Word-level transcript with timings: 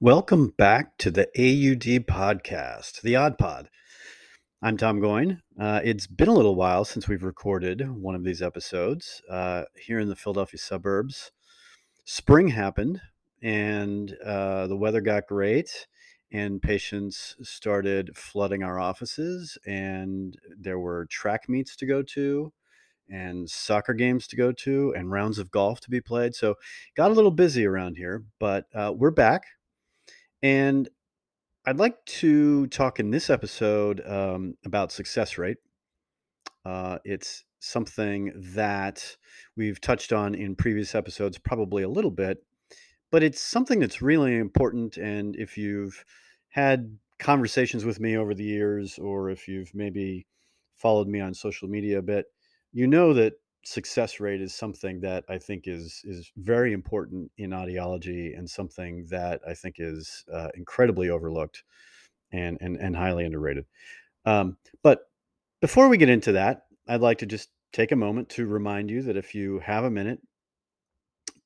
Welcome 0.00 0.52
back 0.58 0.98
to 0.98 1.12
the 1.12 1.28
AUD 1.38 2.06
podcast, 2.06 3.00
the 3.02 3.14
Odd 3.14 3.38
Pod. 3.38 3.70
I'm 4.60 4.76
Tom 4.76 5.00
Goyne. 5.00 5.42
Uh, 5.56 5.80
it's 5.84 6.08
been 6.08 6.26
a 6.26 6.34
little 6.34 6.56
while 6.56 6.84
since 6.84 7.06
we've 7.06 7.22
recorded 7.22 7.88
one 7.88 8.16
of 8.16 8.24
these 8.24 8.42
episodes 8.42 9.22
uh, 9.30 9.62
here 9.80 10.00
in 10.00 10.08
the 10.08 10.16
Philadelphia 10.16 10.58
suburbs. 10.58 11.30
Spring 12.04 12.48
happened, 12.48 13.00
and 13.40 14.16
uh, 14.26 14.66
the 14.66 14.76
weather 14.76 15.00
got 15.00 15.28
great, 15.28 15.86
and 16.32 16.60
patients 16.60 17.36
started 17.42 18.16
flooding 18.16 18.64
our 18.64 18.80
offices, 18.80 19.56
and 19.64 20.36
there 20.58 20.80
were 20.80 21.06
track 21.06 21.48
meets 21.48 21.76
to 21.76 21.86
go 21.86 22.02
to, 22.02 22.52
and 23.10 23.48
soccer 23.48 23.94
games 23.94 24.26
to 24.28 24.36
go 24.36 24.52
to, 24.52 24.94
and 24.96 25.10
rounds 25.10 25.38
of 25.38 25.50
golf 25.50 25.80
to 25.80 25.90
be 25.90 26.00
played. 26.00 26.34
So, 26.34 26.54
got 26.96 27.10
a 27.10 27.14
little 27.14 27.30
busy 27.30 27.66
around 27.66 27.96
here, 27.96 28.24
but 28.38 28.66
uh, 28.74 28.92
we're 28.96 29.10
back, 29.10 29.44
and 30.42 30.88
I'd 31.66 31.78
like 31.78 32.04
to 32.06 32.66
talk 32.66 33.00
in 33.00 33.10
this 33.10 33.30
episode 33.30 34.06
um, 34.06 34.54
about 34.66 34.92
success 34.92 35.38
rate. 35.38 35.56
Uh, 36.64 36.98
it's 37.04 37.44
something 37.60 38.32
that 38.36 39.16
we've 39.56 39.80
touched 39.80 40.12
on 40.12 40.34
in 40.34 40.54
previous 40.54 40.94
episodes, 40.94 41.38
probably 41.38 41.82
a 41.82 41.88
little 41.88 42.10
bit, 42.10 42.44
but 43.10 43.22
it's 43.22 43.40
something 43.40 43.80
that's 43.80 44.02
really 44.02 44.36
important. 44.36 44.98
And 44.98 45.36
if 45.36 45.56
you've 45.56 46.04
had 46.50 46.98
conversations 47.18 47.84
with 47.84 47.98
me 47.98 48.16
over 48.16 48.34
the 48.34 48.44
years, 48.44 48.98
or 48.98 49.30
if 49.30 49.48
you've 49.48 49.74
maybe 49.74 50.26
followed 50.74 51.08
me 51.08 51.20
on 51.20 51.32
social 51.32 51.68
media 51.68 51.98
a 51.98 52.02
bit, 52.02 52.26
you 52.74 52.88
know 52.88 53.14
that 53.14 53.34
success 53.64 54.20
rate 54.20 54.42
is 54.42 54.52
something 54.52 55.00
that 55.00 55.24
I 55.28 55.38
think 55.38 55.66
is 55.66 56.02
is 56.04 56.30
very 56.36 56.72
important 56.74 57.30
in 57.38 57.50
audiology 57.50 58.36
and 58.36 58.50
something 58.50 59.06
that 59.10 59.40
I 59.48 59.54
think 59.54 59.76
is 59.78 60.24
uh, 60.30 60.48
incredibly 60.54 61.08
overlooked 61.08 61.62
and 62.32 62.58
and 62.60 62.76
and 62.76 62.94
highly 62.94 63.24
underrated. 63.24 63.64
Um, 64.26 64.58
but 64.82 65.08
before 65.60 65.88
we 65.88 65.96
get 65.96 66.10
into 66.10 66.32
that, 66.32 66.64
I'd 66.86 67.00
like 67.00 67.18
to 67.18 67.26
just 67.26 67.48
take 67.72 67.92
a 67.92 67.96
moment 67.96 68.28
to 68.30 68.46
remind 68.46 68.90
you 68.90 69.02
that 69.02 69.16
if 69.16 69.34
you 69.34 69.60
have 69.60 69.84
a 69.84 69.90
minute, 69.90 70.20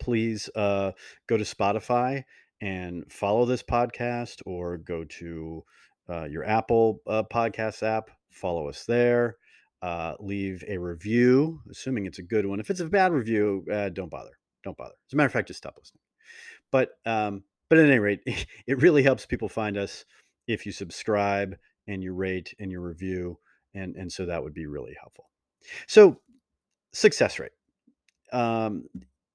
please 0.01 0.49
uh, 0.57 0.93
go 1.27 1.37
to 1.37 1.45
Spotify 1.45 2.25
and 2.61 3.05
follow 3.13 3.45
this 3.45 3.63
podcast, 3.63 4.41
or 4.47 4.79
go 4.79 5.05
to 5.05 5.63
uh, 6.09 6.25
your 6.25 6.45
Apple 6.45 7.01
uh, 7.07 7.23
podcast 7.23 7.83
app, 7.83 8.11
follow 8.31 8.69
us 8.69 8.85
there 8.87 9.37
uh, 9.83 10.15
leave 10.19 10.65
a 10.67 10.79
review, 10.79 11.61
assuming 11.71 12.07
it's 12.07 12.19
a 12.19 12.23
good 12.23 12.47
one. 12.47 12.61
If 12.61 12.71
it's 12.71 12.81
a 12.81 12.87
bad 12.87 13.13
review, 13.13 13.65
uh, 13.73 13.91
don't 13.91 14.11
bother. 14.11 14.39
Don't 14.65 14.77
bother. 14.77 14.95
As 15.09 15.13
a 15.13 15.17
matter 15.17 15.27
of 15.27 15.33
fact, 15.33 15.49
just 15.49 15.59
stop 15.59 15.77
listening. 15.79 16.03
But 16.71 16.91
um, 17.07 17.45
but 17.71 17.79
at 17.79 17.87
any 17.87 17.99
rate, 17.99 18.21
it 18.67 18.83
really 18.83 19.03
helps 19.03 19.27
people 19.27 19.49
find 19.49 19.77
us 19.77 20.05
if 20.47 20.67
you 20.67 20.73
subscribe 20.73 21.57
and 21.87 22.03
you 22.03 22.13
rate 22.13 22.55
and 22.59 22.71
you 22.71 22.81
review, 22.81 23.39
and 23.75 23.97
and 23.97 24.13
so 24.13 24.27
that 24.27 24.43
would 24.43 24.55
be 24.55 24.67
really 24.67 24.97
helpful. 24.99 25.27
So 25.87 26.21
success 26.93 27.39
rate, 27.39 27.53
um, 28.33 28.89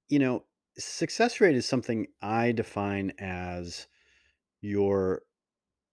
you 0.08 0.18
know, 0.18 0.44
success 0.78 1.40
rate 1.40 1.56
is 1.56 1.66
something 1.66 2.06
I 2.20 2.52
define 2.52 3.12
as 3.18 3.86
your 4.60 5.22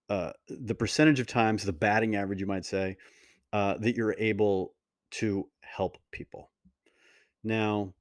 uh, 0.09 0.33
the 0.49 0.75
percentage 0.75 1.21
of 1.21 1.27
times, 1.27 1.63
the 1.63 1.71
batting 1.71 2.17
average, 2.17 2.41
you 2.41 2.45
might 2.45 2.65
say, 2.65 2.97
uh, 3.53 3.77
that 3.79 3.95
you're 3.95 4.15
able 4.17 4.73
to 5.11 5.47
help 5.61 5.97
people. 6.11 6.51
Now, 7.43 7.93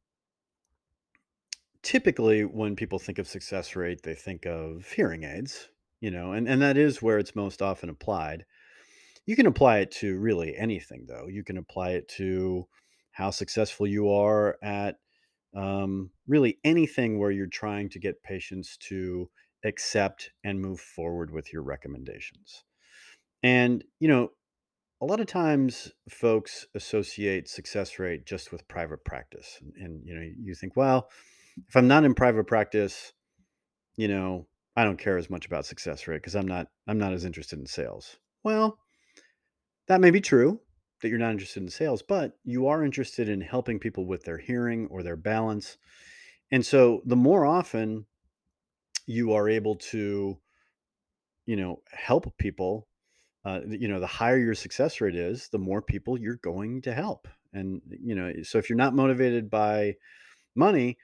typically 1.82 2.44
when 2.44 2.76
people 2.76 2.98
think 2.98 3.18
of 3.18 3.26
success 3.26 3.74
rate, 3.74 4.02
they 4.02 4.14
think 4.14 4.46
of 4.46 4.86
hearing 4.92 5.24
aids, 5.24 5.68
you 6.00 6.10
know, 6.10 6.32
and, 6.32 6.48
and 6.48 6.60
that 6.62 6.76
is 6.76 7.02
where 7.02 7.18
it's 7.18 7.34
most 7.34 7.62
often 7.62 7.88
applied. 7.88 8.44
You 9.27 9.36
can 9.36 9.46
apply 9.46 9.78
it 9.78 9.90
to 9.92 10.18
really 10.18 10.56
anything, 10.56 11.06
though. 11.08 11.27
You 11.28 11.44
can 11.44 11.58
apply 11.58 11.90
it 11.90 12.08
to 12.16 12.66
how 13.12 13.30
successful 13.30 13.86
you 13.86 14.10
are 14.10 14.56
at 14.62 14.96
um, 15.55 16.10
really 16.27 16.58
anything 16.64 17.18
where 17.18 17.30
you're 17.30 17.46
trying 17.46 17.89
to 17.90 17.98
get 17.98 18.22
patients 18.22 18.77
to 18.89 19.28
accept 19.64 20.30
and 20.44 20.60
move 20.60 20.80
forward 20.80 21.30
with 21.30 21.52
your 21.52 21.62
recommendations. 21.62 22.64
And, 23.42 23.84
you 23.98 24.08
know, 24.08 24.30
a 25.00 25.06
lot 25.06 25.20
of 25.20 25.27
times 25.27 25.92
folks 26.08 26.66
associate 26.74 27.48
success 27.48 27.98
rate 27.98 28.27
just 28.27 28.52
with 28.52 28.68
private 28.68 29.05
practice 29.05 29.58
and, 29.61 29.72
and, 29.77 30.02
you 30.05 30.14
know 30.14 30.27
you 30.38 30.55
think 30.55 30.77
well 30.77 31.08
if 31.68 31.77
i'm 31.77 31.88
not 31.88 32.05
in 32.05 32.14
private 32.14 32.46
practice 32.46 33.12
you 33.96 34.08
know 34.08 34.46
i 34.77 34.84
don't 34.84 34.98
care 34.98 35.16
as 35.16 35.30
much 35.30 35.46
about 35.46 35.66
success 35.66 36.06
rate 36.06 36.18
because 36.18 36.36
i'm 36.36 36.48
not 36.48 36.66
i'm 36.86 36.98
not 36.98 37.12
as 37.12 37.24
interested 37.24 37.58
in 37.58 37.66
sales. 37.66 38.16
Well 38.44 38.78
that 39.89 40.00
may 40.00 40.10
be 40.10 40.20
true 40.20 40.60
that 41.02 41.08
you're 41.08 41.18
not 41.18 41.33
interested 41.33 41.62
in 41.62 41.68
sales 41.68 42.02
but 42.02 42.33
you 42.44 42.66
are 42.68 42.84
interested 42.84 43.28
in 43.28 43.40
helping 43.40 43.78
people 43.78 44.06
with 44.06 44.24
their 44.24 44.39
hearing 44.39 44.86
or 44.90 45.02
their 45.02 45.16
balance 45.16 45.78
and 46.52 46.64
so 46.64 47.02
the 47.06 47.16
more 47.16 47.44
often 47.44 48.06
you 49.06 49.33
are 49.33 49.48
able 49.48 49.77
to 49.77 50.39
you 51.46 51.56
know 51.56 51.83
help 51.90 52.36
people 52.39 52.86
uh, 53.45 53.61
you 53.67 53.89
know, 53.89 54.01
the 54.01 54.06
higher 54.06 54.39
your 54.39 54.55
success 54.55 55.01
rate 55.01 55.17
is, 55.17 55.48
the 55.51 55.58
more 55.58 55.80
people 55.80 56.18
you're 56.18 56.40
going 56.42 56.83
to 56.83 56.92
help. 56.92 57.27
And, 57.52 57.80
you 57.89 58.14
know, 58.14 58.33
so 58.42 58.58
if 58.58 58.68
you're 58.68 58.77
not 58.77 58.95
motivated 58.95 59.51
by 59.51 59.95
money, 60.55 60.98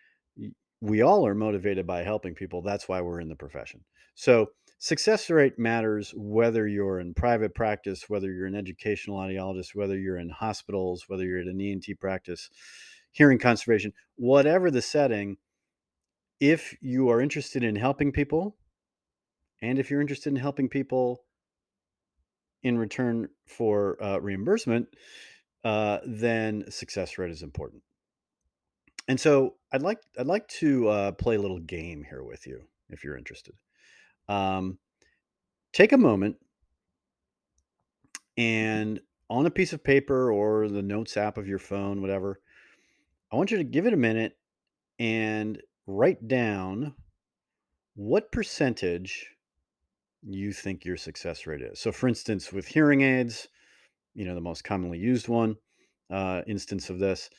we 0.81 1.03
all 1.03 1.27
are 1.27 1.35
motivated 1.35 1.87
by 1.87 2.03
helping 2.03 2.35
people. 2.35 2.63
That's 2.63 2.89
why 2.89 3.01
we're 3.01 3.21
in 3.21 3.29
the 3.29 3.37
profession. 3.37 3.81
So 4.15 4.51
success 4.79 5.31
rate 5.31 5.59
matters 5.59 6.13
whether 6.15 6.69
you're 6.69 7.01
in 7.01 7.15
private 7.15 7.55
practice, 7.55 8.05
whether 8.09 8.31
you're 8.31 8.47
an 8.47 8.55
educational 8.55 9.19
audiologist, 9.19 9.75
whether 9.75 9.99
you're 9.99 10.19
in 10.19 10.31
hospitals, 10.31 11.05
whether 11.09 11.25
you're 11.25 11.41
at 11.41 11.47
an 11.47 11.61
ENT 11.61 11.87
practice, 12.01 12.51
hearing 13.13 13.39
conservation, 13.39 13.93
whatever 14.17 14.71
the 14.71 14.83
setting. 14.83 15.39
If 16.39 16.77
you 16.83 17.09
are 17.09 17.23
interested 17.23 17.65
in 17.65 17.77
helping 17.77 18.13
people, 18.13 18.57
and 19.63 19.79
if 19.79 19.91
you're 19.91 20.03
interested 20.03 20.29
in 20.29 20.37
helping 20.37 20.69
people 20.69 21.25
in 22.63 22.79
return 22.79 23.29
for 23.47 24.03
uh, 24.03 24.19
reimbursement, 24.19 24.89
uh, 25.65 25.99
then 26.07 26.65
success 26.71 27.19
rate 27.19 27.31
is 27.31 27.43
important. 27.43 27.83
And 29.09 29.21
so 29.21 29.55
I'd 29.73 29.83
like 29.83 30.01
I'd 30.19 30.27
like 30.27 30.49
to 30.49 30.89
uh, 30.89 31.13
play 31.13 31.37
a 31.37 31.41
little 31.41 31.61
game 31.61 32.05
here 32.09 32.25
with 32.25 32.47
you 32.47 32.63
if 32.89 33.05
you're 33.05 33.17
interested. 33.17 33.55
Um, 34.29 34.79
take 35.73 35.93
a 35.93 35.99
moment 35.99 36.37
and 38.37 39.01
on 39.29 39.47
a 39.47 39.51
piece 39.51 39.73
of 39.73 39.83
paper 39.83 40.31
or 40.33 40.69
the 40.69 40.83
notes 40.83 41.17
app 41.17 41.39
of 41.39 41.49
your 41.49 41.59
phone, 41.59 42.01
whatever, 42.01 42.41
I 43.33 43.37
want 43.37 43.51
you 43.51 43.59
to 43.59 43.65
give 43.65 43.87
it 43.87 43.93
a 43.93 43.97
minute 43.97 44.37
and 44.99 45.61
write 45.87 46.27
down 46.27 46.95
what 47.95 48.33
percentage 48.33 49.27
you 50.29 50.53
think 50.53 50.85
your 50.85 50.97
success 50.97 51.47
rate 51.47 51.63
is. 51.63 51.79
So, 51.79 51.93
for 51.93 52.09
instance, 52.09 52.53
with 52.53 52.67
hearing 52.67 53.03
aids, 53.03 53.49
you 54.15 54.25
know, 54.25 54.35
the 54.35 54.41
most 54.41 54.65
commonly 54.65 54.99
used 54.99 55.29
one 55.29 55.57
uh, 56.11 56.43
instance 56.47 56.91
of 56.91 56.99
this, 56.99 57.31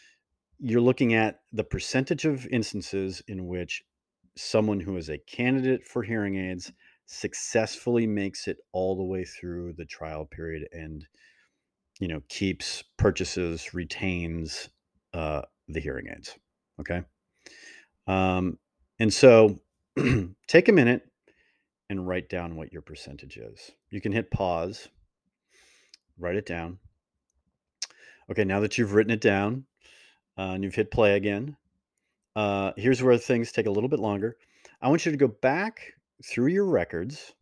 you're 0.59 0.81
looking 0.81 1.14
at 1.14 1.42
the 1.52 1.64
percentage 1.64 2.26
of 2.26 2.47
instances 2.47 3.22
in 3.28 3.47
which 3.47 3.84
someone 4.36 4.80
who 4.80 4.97
is 4.97 5.09
a 5.09 5.18
candidate 5.18 5.84
for 5.86 6.03
hearing 6.03 6.36
aids 6.36 6.72
successfully 7.08 8.06
makes 8.06 8.47
it 8.47 8.58
all 8.74 8.96
the 8.96 9.03
way 9.03 9.24
through 9.24 9.74
the 9.78 9.86
trial 9.86 10.26
period 10.26 10.68
and 10.74 11.08
you 12.00 12.08
know 12.08 12.22
keeps 12.30 12.84
purchases 12.97 13.74
retains 13.74 14.70
uh, 15.14 15.42
the 15.70 15.80
hearing 15.80 16.08
aids 16.16 16.38
okay 16.80 17.02
um, 18.08 18.58
and 19.00 19.11
so 19.11 19.59
take 20.47 20.67
a 20.67 20.73
minute 20.73 21.07
and 21.89 22.07
write 22.07 22.29
down 22.29 22.55
what 22.55 22.73
your 22.73 22.81
percentage 22.81 23.37
is. 23.37 23.72
You 23.89 24.01
can 24.01 24.11
hit 24.11 24.31
pause, 24.31 24.89
write 26.17 26.35
it 26.35 26.45
down. 26.45 26.79
Okay, 28.29 28.43
now 28.43 28.59
that 28.59 28.78
you've 28.78 28.93
written 28.93 29.13
it 29.13 29.22
down 29.22 29.66
uh, 30.37 30.51
and 30.53 30.63
you've 30.63 30.75
hit 30.75 30.91
play 30.91 31.16
again, 31.16 31.55
uh, 32.35 32.72
here's 32.75 33.01
where 33.01 33.17
things 33.17 33.51
take 33.51 33.67
a 33.67 33.72
little 33.72 33.89
bit 33.89 33.99
longer. 33.99 34.37
I 34.81 34.89
want 34.89 35.05
you 35.05 35.11
to 35.11 35.17
go 35.17 35.28
back 35.28 35.93
through 36.23 36.47
your 36.47 36.66
records. 36.66 37.34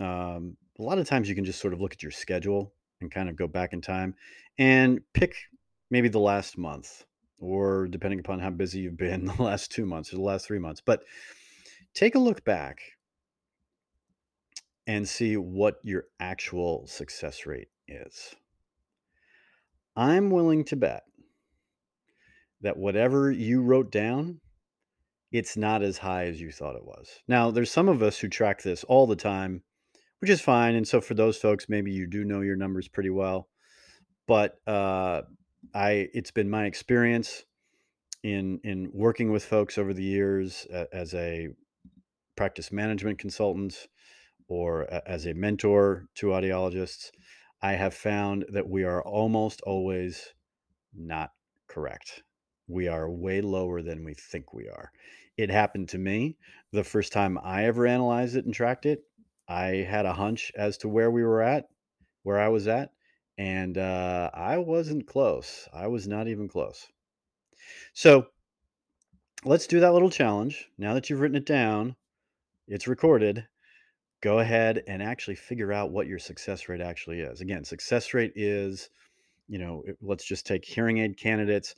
Um, 0.00 0.56
a 0.78 0.82
lot 0.82 0.98
of 0.98 1.06
times 1.06 1.28
you 1.28 1.34
can 1.34 1.44
just 1.44 1.60
sort 1.60 1.72
of 1.72 1.80
look 1.80 1.92
at 1.92 2.02
your 2.02 2.10
schedule 2.10 2.72
and 3.00 3.10
kind 3.10 3.28
of 3.28 3.36
go 3.36 3.46
back 3.46 3.72
in 3.72 3.80
time 3.80 4.14
and 4.58 5.00
pick 5.12 5.36
maybe 5.90 6.08
the 6.08 6.18
last 6.18 6.56
month 6.56 7.04
or 7.38 7.86
depending 7.86 8.18
upon 8.18 8.40
how 8.40 8.50
busy 8.50 8.80
you've 8.80 8.96
been 8.96 9.24
the 9.36 9.42
last 9.42 9.70
two 9.70 9.84
months 9.84 10.12
or 10.12 10.16
the 10.16 10.22
last 10.22 10.46
three 10.46 10.58
months. 10.58 10.80
But 10.80 11.04
take 11.92 12.14
a 12.14 12.20
look 12.20 12.44
back 12.44 12.80
and 14.86 15.08
see 15.08 15.36
what 15.36 15.76
your 15.82 16.04
actual 16.20 16.86
success 16.86 17.46
rate 17.46 17.68
is. 17.88 18.34
I'm 19.96 20.30
willing 20.30 20.64
to 20.66 20.76
bet 20.76 21.04
that 22.60 22.76
whatever 22.76 23.30
you 23.30 23.62
wrote 23.62 23.90
down, 23.90 24.40
it's 25.30 25.56
not 25.56 25.82
as 25.82 25.98
high 25.98 26.26
as 26.26 26.40
you 26.40 26.50
thought 26.50 26.76
it 26.76 26.84
was. 26.84 27.08
Now, 27.28 27.50
there's 27.50 27.70
some 27.70 27.88
of 27.88 28.02
us 28.02 28.18
who 28.18 28.28
track 28.28 28.62
this 28.62 28.84
all 28.84 29.06
the 29.06 29.16
time, 29.16 29.62
which 30.20 30.30
is 30.30 30.40
fine. 30.40 30.74
And 30.74 30.86
so 30.86 31.00
for 31.00 31.14
those 31.14 31.36
folks, 31.36 31.68
maybe 31.68 31.92
you 31.92 32.06
do 32.06 32.24
know 32.24 32.40
your 32.40 32.56
numbers 32.56 32.88
pretty 32.88 33.10
well. 33.10 33.48
But 34.26 34.58
uh, 34.66 35.22
I, 35.74 36.08
it's 36.14 36.30
been 36.30 36.48
my 36.48 36.66
experience 36.66 37.44
in 38.22 38.58
in 38.64 38.90
working 38.92 39.30
with 39.30 39.44
folks 39.44 39.76
over 39.76 39.92
the 39.92 40.02
years 40.02 40.66
as 40.92 41.14
a 41.14 41.48
practice 42.36 42.72
management 42.72 43.18
consultant 43.18 43.86
or 44.48 44.86
as 45.06 45.26
a 45.26 45.34
mentor 45.34 46.06
to 46.16 46.26
audiologists, 46.28 47.10
I 47.62 47.72
have 47.72 47.94
found 47.94 48.44
that 48.50 48.68
we 48.68 48.84
are 48.84 49.02
almost 49.02 49.60
always 49.62 50.34
not 50.94 51.32
correct. 51.66 52.22
We 52.68 52.88
are 52.88 53.10
way 53.10 53.40
lower 53.40 53.82
than 53.82 54.04
we 54.04 54.14
think 54.14 54.52
we 54.52 54.68
are. 54.68 54.90
It 55.36 55.50
happened 55.50 55.88
to 55.90 55.98
me 55.98 56.36
the 56.72 56.84
first 56.84 57.12
time 57.12 57.38
I 57.42 57.64
ever 57.64 57.86
analyzed 57.86 58.36
it 58.36 58.44
and 58.44 58.54
tracked 58.54 58.86
it. 58.86 59.02
I 59.48 59.66
had 59.88 60.06
a 60.06 60.12
hunch 60.12 60.52
as 60.54 60.78
to 60.78 60.88
where 60.88 61.10
we 61.10 61.22
were 61.22 61.42
at, 61.42 61.68
where 62.22 62.38
I 62.38 62.48
was 62.48 62.68
at, 62.68 62.90
and 63.36 63.76
uh, 63.76 64.30
I 64.32 64.58
wasn't 64.58 65.06
close. 65.06 65.68
I 65.72 65.88
was 65.88 66.06
not 66.06 66.28
even 66.28 66.48
close. 66.48 66.86
So 67.92 68.26
let's 69.44 69.66
do 69.66 69.80
that 69.80 69.92
little 69.92 70.10
challenge. 70.10 70.68
Now 70.78 70.94
that 70.94 71.10
you've 71.10 71.20
written 71.20 71.36
it 71.36 71.46
down, 71.46 71.96
it's 72.68 72.88
recorded. 72.88 73.46
Go 74.24 74.38
ahead 74.38 74.82
and 74.88 75.02
actually 75.02 75.34
figure 75.34 75.70
out 75.70 75.90
what 75.90 76.06
your 76.06 76.18
success 76.18 76.66
rate 76.66 76.80
actually 76.80 77.20
is. 77.20 77.42
Again, 77.42 77.62
success 77.62 78.14
rate 78.14 78.32
is, 78.34 78.88
you 79.48 79.58
know, 79.58 79.82
let's 80.00 80.24
just 80.24 80.46
take 80.46 80.64
hearing 80.64 80.96
aid 80.96 81.18
candidates, 81.18 81.74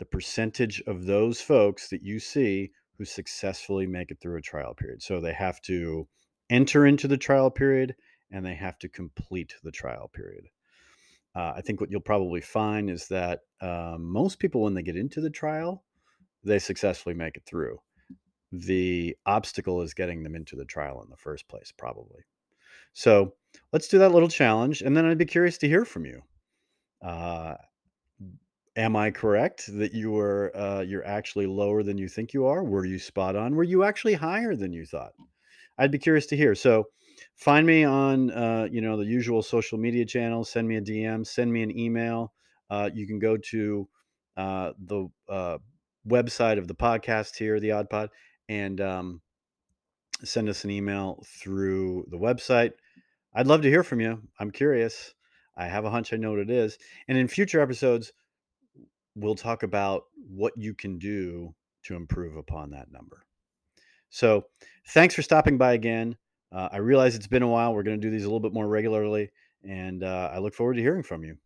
the 0.00 0.04
percentage 0.04 0.82
of 0.88 1.06
those 1.06 1.40
folks 1.40 1.88
that 1.90 2.02
you 2.02 2.18
see 2.18 2.72
who 2.98 3.04
successfully 3.04 3.86
make 3.86 4.10
it 4.10 4.18
through 4.20 4.38
a 4.38 4.42
trial 4.42 4.74
period. 4.74 5.02
So 5.02 5.20
they 5.20 5.34
have 5.34 5.60
to 5.62 6.08
enter 6.50 6.84
into 6.84 7.06
the 7.06 7.16
trial 7.16 7.48
period 7.48 7.94
and 8.28 8.44
they 8.44 8.54
have 8.54 8.76
to 8.80 8.88
complete 8.88 9.54
the 9.62 9.70
trial 9.70 10.10
period. 10.12 10.46
Uh, 11.36 11.52
I 11.54 11.60
think 11.60 11.80
what 11.80 11.92
you'll 11.92 12.00
probably 12.00 12.40
find 12.40 12.90
is 12.90 13.06
that 13.06 13.42
uh, 13.60 13.98
most 14.00 14.40
people, 14.40 14.62
when 14.62 14.74
they 14.74 14.82
get 14.82 14.96
into 14.96 15.20
the 15.20 15.30
trial, 15.30 15.84
they 16.42 16.58
successfully 16.58 17.14
make 17.14 17.36
it 17.36 17.44
through. 17.46 17.78
The 18.60 19.16
obstacle 19.26 19.82
is 19.82 19.94
getting 19.94 20.22
them 20.22 20.36
into 20.36 20.54
the 20.54 20.64
trial 20.64 21.02
in 21.02 21.10
the 21.10 21.16
first 21.16 21.48
place, 21.48 21.72
probably. 21.76 22.22
So 22.92 23.34
let's 23.72 23.88
do 23.88 23.98
that 23.98 24.12
little 24.12 24.28
challenge, 24.28 24.82
and 24.82 24.96
then 24.96 25.04
I'd 25.04 25.18
be 25.18 25.24
curious 25.24 25.58
to 25.58 25.68
hear 25.68 25.84
from 25.84 26.06
you. 26.06 26.22
Uh, 27.02 27.56
am 28.76 28.94
I 28.94 29.10
correct 29.10 29.68
that 29.76 29.92
you 29.92 30.12
were 30.12 30.52
uh, 30.54 30.80
you're 30.82 31.06
actually 31.06 31.46
lower 31.46 31.82
than 31.82 31.98
you 31.98 32.08
think 32.08 32.32
you 32.32 32.46
are? 32.46 32.62
Were 32.62 32.84
you 32.84 32.98
spot 32.98 33.34
on? 33.34 33.56
Were 33.56 33.64
you 33.64 33.82
actually 33.82 34.14
higher 34.14 34.54
than 34.54 34.72
you 34.72 34.86
thought? 34.86 35.12
I'd 35.76 35.90
be 35.90 35.98
curious 35.98 36.26
to 36.26 36.36
hear. 36.36 36.54
So 36.54 36.84
find 37.34 37.66
me 37.66 37.82
on 37.82 38.30
uh, 38.30 38.68
you 38.70 38.80
know 38.80 38.96
the 38.96 39.04
usual 39.04 39.42
social 39.42 39.78
media 39.78 40.04
channels. 40.04 40.50
Send 40.50 40.68
me 40.68 40.76
a 40.76 40.80
DM. 40.80 41.26
Send 41.26 41.52
me 41.52 41.62
an 41.62 41.76
email. 41.76 42.32
Uh, 42.70 42.90
you 42.94 43.06
can 43.06 43.18
go 43.18 43.36
to 43.36 43.88
uh, 44.36 44.72
the 44.78 45.08
uh, 45.28 45.58
website 46.08 46.58
of 46.58 46.68
the 46.68 46.74
podcast 46.74 47.36
here, 47.36 47.60
the 47.60 47.72
Odd 47.72 47.90
Pod, 47.90 48.10
and 48.48 48.80
um, 48.80 49.20
send 50.22 50.48
us 50.48 50.64
an 50.64 50.70
email 50.70 51.22
through 51.26 52.06
the 52.10 52.18
website. 52.18 52.72
I'd 53.34 53.46
love 53.46 53.62
to 53.62 53.70
hear 53.70 53.82
from 53.82 54.00
you. 54.00 54.22
I'm 54.38 54.50
curious. 54.50 55.14
I 55.56 55.66
have 55.66 55.84
a 55.84 55.90
hunch 55.90 56.12
I 56.12 56.16
know 56.16 56.30
what 56.30 56.40
it 56.40 56.50
is. 56.50 56.78
And 57.08 57.16
in 57.18 57.28
future 57.28 57.60
episodes, 57.60 58.12
we'll 59.14 59.34
talk 59.34 59.62
about 59.62 60.04
what 60.28 60.52
you 60.56 60.74
can 60.74 60.98
do 60.98 61.54
to 61.84 61.94
improve 61.94 62.36
upon 62.36 62.70
that 62.70 62.90
number. 62.90 63.22
So, 64.10 64.46
thanks 64.88 65.14
for 65.14 65.22
stopping 65.22 65.58
by 65.58 65.72
again. 65.72 66.16
Uh, 66.52 66.68
I 66.70 66.76
realize 66.78 67.16
it's 67.16 67.26
been 67.26 67.42
a 67.42 67.48
while. 67.48 67.74
We're 67.74 67.82
going 67.82 68.00
to 68.00 68.06
do 68.06 68.10
these 68.10 68.22
a 68.22 68.28
little 68.28 68.40
bit 68.40 68.52
more 68.52 68.68
regularly, 68.68 69.30
and 69.68 70.04
uh, 70.04 70.30
I 70.32 70.38
look 70.38 70.54
forward 70.54 70.74
to 70.74 70.82
hearing 70.82 71.02
from 71.02 71.24
you. 71.24 71.36